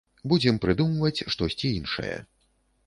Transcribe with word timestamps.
Будзем 0.31 0.55
прыдумваць 0.63 1.25
штосьці 1.37 1.67
іншае. 1.79 2.17